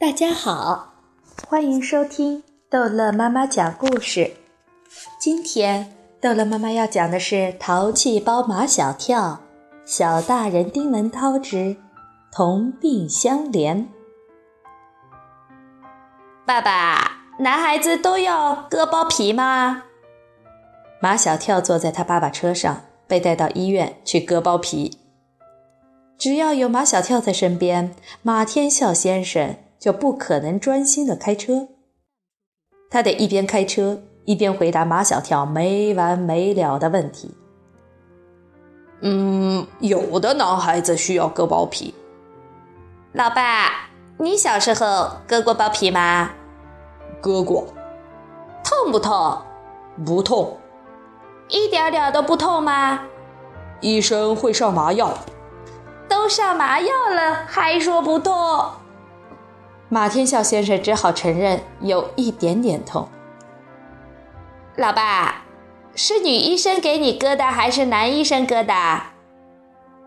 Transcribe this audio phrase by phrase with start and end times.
[0.00, 0.94] 大家好，
[1.46, 4.32] 欢迎收听逗乐妈妈讲故事。
[5.20, 5.92] 今天
[6.22, 9.22] 逗乐妈妈要讲的是《淘气包马小跳》，
[9.84, 11.76] 小大人丁文涛之
[12.32, 13.84] 同病相怜。
[16.46, 19.82] 爸爸，男孩子都要割包皮吗？
[21.02, 24.98] 马小跳坐在他爸爸车上，被带到医院去割包皮。
[26.16, 29.56] 只要有马小跳在身边，马天笑先生。
[29.80, 31.68] 就不可能专心的开车，
[32.90, 37.34] 他得一边开车一边回答马小跳没完没了的问题。
[39.00, 41.94] 嗯，有的男孩子需要割包皮。
[43.14, 43.88] 老爸，
[44.18, 46.30] 你小时候割过包皮吗？
[47.22, 47.66] 割过。
[48.62, 49.40] 痛不痛？
[50.04, 50.58] 不痛。
[51.48, 53.00] 一点点都不痛吗？
[53.80, 55.14] 医生会上麻药。
[56.06, 58.34] 都上麻药了，还说不痛？
[59.92, 63.08] 马天笑先生只好承认有一点点痛。
[64.76, 65.42] 老爸，
[65.96, 68.72] 是女医生给你割的还是男医生割的？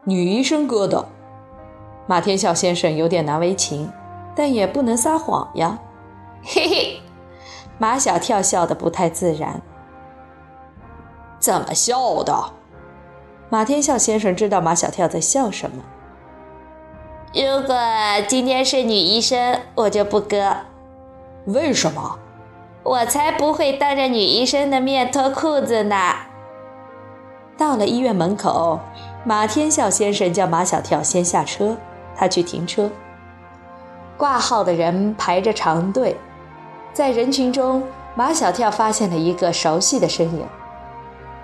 [0.06, 1.06] 女医生割的。
[2.08, 3.92] 马天笑先生有点难为情，
[4.34, 5.78] 但也不能撒谎呀。
[6.42, 7.02] 嘿嘿，
[7.78, 9.61] 马小跳笑得不太自然。
[11.39, 12.54] 怎么笑的？
[13.50, 15.84] 马天笑先生知道马小跳在笑什么。
[17.36, 17.76] 如果
[18.28, 20.56] 今天是女医生，我就不割。
[21.45, 22.20] 为什么？
[22.84, 26.14] 我才不会当着女医生的面脱裤子呢。
[27.58, 28.80] 到了医院门口，
[29.26, 31.76] 马天笑先生叫马小跳先下车，
[32.16, 32.88] 他去停车。
[34.16, 36.16] 挂号的人排着长队，
[36.94, 37.81] 在人群中，
[38.14, 40.45] 马小跳发现了一个熟悉的身影：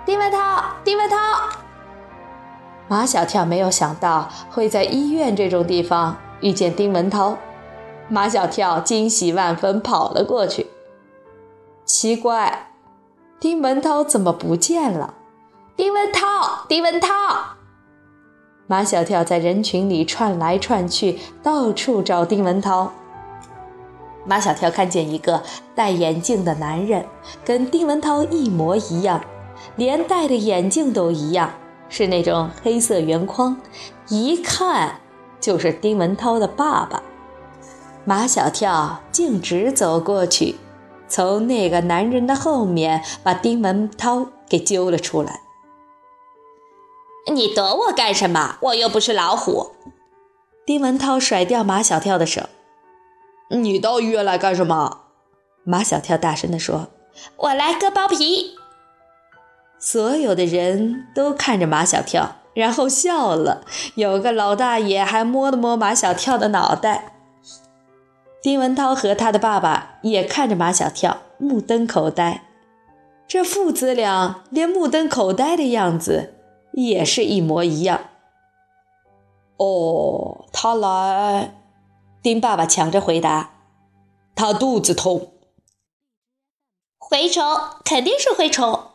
[0.06, 1.16] 丁文涛，丁文涛。
[2.90, 7.38] 马小跳没有想到会在医院这种地方遇见丁文涛，
[8.08, 10.66] 马小跳惊喜万分，跑了过去。
[11.84, 12.72] 奇怪，
[13.38, 15.14] 丁文涛怎么不见了？
[15.76, 17.08] 丁文涛，丁文涛！
[18.66, 22.90] 马小跳在人群里窜来窜去，到处找丁文涛。
[24.24, 25.44] 马小跳看见一个
[25.76, 27.06] 戴眼镜的男人，
[27.44, 29.20] 跟丁文涛一模一样，
[29.76, 31.52] 连戴的眼镜都一样。
[31.90, 33.60] 是那种黑色圆框，
[34.08, 35.00] 一看
[35.38, 37.02] 就是丁文涛的爸爸。
[38.06, 40.56] 马小跳径直走过去，
[41.06, 45.42] 从那个男人的后面把丁文涛给揪了出来。
[47.30, 48.56] 你躲我干什么？
[48.62, 49.72] 我又不是老虎。
[50.64, 52.42] 丁文涛甩掉马小跳的手。
[53.50, 55.02] 你到医院来干什么？
[55.64, 56.88] 马小跳大声地说
[57.36, 58.56] ：“我来割包皮。”
[59.80, 63.64] 所有的人都看着马小跳，然后笑了。
[63.94, 67.14] 有个老大爷还摸了摸马小跳的脑袋。
[68.42, 72.44] 丁文涛和他的爸爸也看着马小跳，目瞪口呆。
[73.26, 76.34] 这父子俩连目瞪口呆的样子
[76.72, 78.00] 也是一模一样。
[79.56, 81.54] 哦，他来。
[82.22, 83.52] 丁爸爸抢着回答
[84.36, 85.32] ：“他肚子痛。
[86.98, 87.42] 蛔虫，
[87.82, 88.88] 肯定是蛔虫。”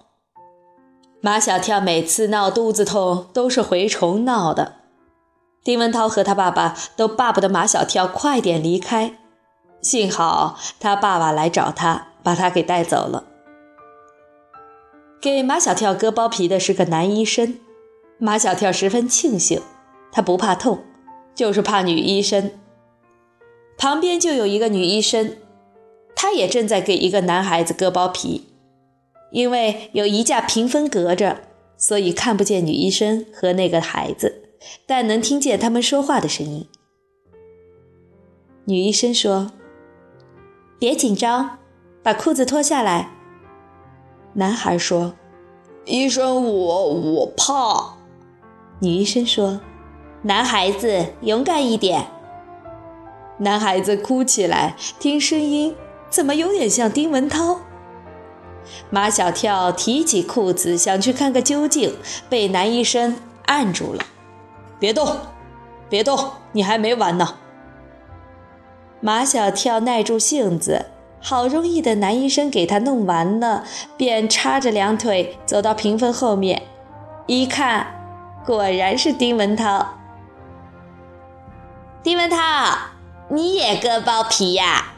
[1.26, 4.76] 马小跳每次闹肚子痛都是蛔虫闹的，
[5.64, 9.18] 丁文涛和他爸爸都巴不得马小跳快点离开，
[9.82, 13.24] 幸好他爸爸来找他，把他给带走了。
[15.20, 17.58] 给马小跳割包皮的是个男医生，
[18.20, 19.60] 马小跳十分庆幸，
[20.12, 20.84] 他不怕痛，
[21.34, 22.52] 就是怕女医生。
[23.80, 25.38] 旁边就有一个女医生，
[26.16, 28.52] 她也正在给一个男孩子割包皮。
[29.36, 31.42] 因为有一架屏风隔着，
[31.76, 34.44] 所以看不见女医生和那个孩子，
[34.88, 36.70] 但能听见他们说话的声音。
[38.64, 39.52] 女医生说
[40.80, 41.58] ：“别紧张，
[42.02, 43.10] 把裤子脱下来。”
[44.36, 45.16] 男孩说
[45.84, 47.98] ：“医生，我我怕。”
[48.80, 49.60] 女医生说
[50.24, 52.08] ：“男孩子勇敢一点。”
[53.40, 55.76] 男孩子哭起来，听声音
[56.10, 57.60] 怎么有点像丁文涛。
[58.90, 61.96] 马小跳提起裤子想去看个究竟，
[62.30, 64.04] 被男医生按住了。
[64.80, 65.18] 别动，
[65.90, 67.36] 别动，你还没完呢。
[69.02, 70.86] 马小跳耐住性子，
[71.22, 73.64] 好容易的男医生给他弄完了，
[73.98, 76.62] 便叉着两腿走到屏风后面，
[77.26, 77.88] 一看，
[78.46, 79.86] 果然是丁文涛。
[82.04, 82.38] 丁文涛，
[83.30, 84.94] 你也割包皮呀？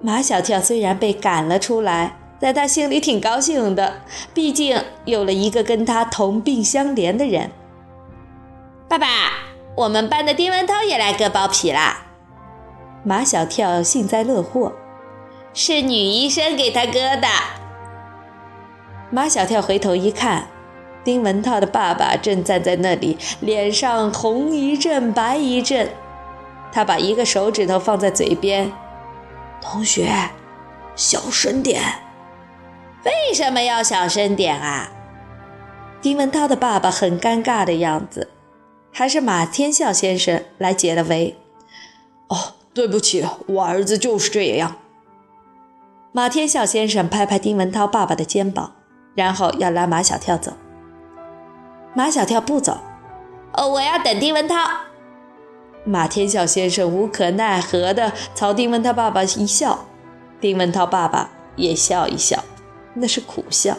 [0.00, 2.16] 马小跳虽然被赶了出来。
[2.40, 4.02] 在他心里挺高兴的，
[4.34, 7.50] 毕竟有了一个跟他同病相怜的人。
[8.88, 9.06] 爸爸，
[9.76, 12.02] 我们班的丁文涛也来割包皮啦。
[13.02, 14.72] 马小跳幸灾乐祸
[15.54, 17.28] ：“是女医生给他割的。”
[19.10, 20.48] 马小跳回头一看，
[21.02, 25.88] 丁文涛的爸爸正站在那里，脸上红一阵白一阵。
[26.72, 28.72] 他把一个手指头放在嘴边
[29.62, 30.10] ：“同学，
[30.96, 31.80] 小声点。
[33.04, 34.90] ”“为什么要小声点啊？”
[36.00, 38.30] 丁文涛的爸爸很尴尬的样子。
[38.96, 41.36] 还是马天笑先生来解了围。
[42.28, 44.76] 哦，对不起，我儿子就是这样。
[46.12, 48.72] 马天笑先生拍拍丁文涛爸爸的肩膀，
[49.16, 50.52] 然后要拉马小跳走。
[51.92, 52.78] 马小跳不走。
[53.54, 54.56] 哦，我要等丁文涛。
[55.84, 59.86] 马天笑先生无可奈何地朝丁文涛爸爸一笑，
[60.40, 62.44] 丁文涛爸爸也笑一笑，
[62.94, 63.76] 那是苦笑。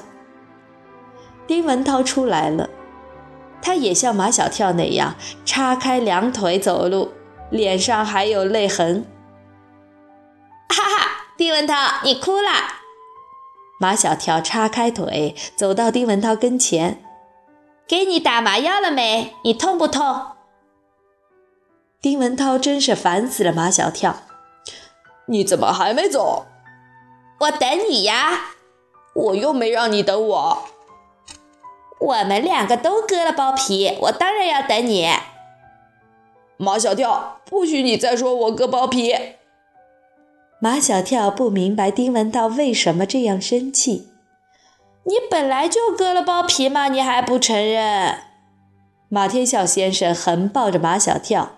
[1.47, 2.69] 丁文涛出来了。
[3.61, 7.13] 他也像马小跳那样叉开两腿走路，
[7.49, 9.05] 脸上还有泪痕。
[10.69, 11.73] 哈哈，丁文涛，
[12.03, 12.51] 你哭了。
[13.79, 17.03] 马小跳叉开腿走到丁文涛跟前，
[17.87, 19.33] 给你打麻药了没？
[19.43, 20.27] 你痛不痛？
[21.99, 24.17] 丁文涛真是烦死了马小跳，
[25.25, 26.45] 你怎么还没走？
[27.39, 28.51] 我等你呀，
[29.15, 30.57] 我又没让你等我。
[31.99, 35.09] 我们两个都割了包皮，我当然要等你。
[36.57, 39.15] 马小跳，不许你再说我割包皮！
[40.59, 44.09] 马小跳不明白丁文涛为什么这样生气。
[45.03, 48.17] 你本来就割了包皮嘛，你还不承认？
[49.07, 51.49] 马天笑先生横抱着马小跳，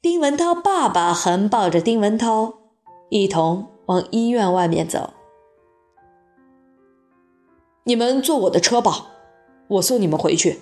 [0.00, 2.54] 丁文涛爸爸横抱着丁文涛，
[3.10, 5.10] 一同往医院外面走。
[7.86, 9.06] 你们坐我的车吧。
[9.68, 10.60] 我送你们回去。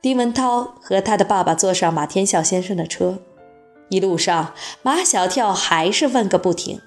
[0.00, 3.18] 丁文涛和他的爸爸坐上马天笑先生的车，
[3.88, 6.80] 一路上马小跳还是问个不停：“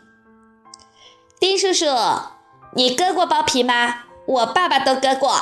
[1.40, 1.86] 丁叔叔，
[2.74, 4.06] 你割过包皮吗？
[4.26, 5.38] 我爸爸都割过。”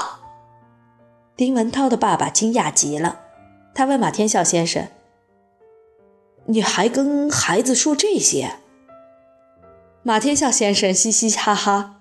[1.38, 3.20] 丁文涛的爸爸惊讶极了，
[3.76, 4.88] 他问马天笑先生
[6.48, 8.56] ：“你还跟孩子说这些？”
[10.02, 11.99] 马天笑先生嘻嘻哈哈：“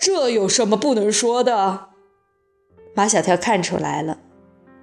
[0.00, 1.88] 这有什么不能说的？”
[2.94, 4.18] 马小跳看出来了，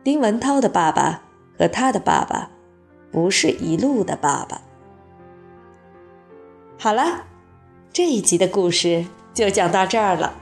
[0.04, 1.24] 丁文涛的爸爸
[1.58, 2.50] 和他的爸爸
[3.12, 4.62] 不是一路的爸爸。
[6.80, 7.26] 好了，
[7.92, 10.34] 这一集的故事就讲到这儿了，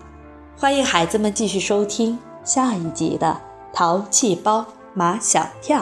[0.58, 3.42] 欢迎孩子们继续收听下一集的
[3.76, 5.80] 《淘气包马小跳》。